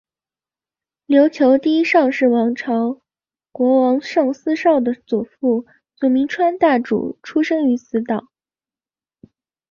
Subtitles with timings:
[1.05, 3.03] 琉球第一尚氏王朝
[3.51, 8.27] 国王尚思绍的祖父佐铭川大主出生于此岛。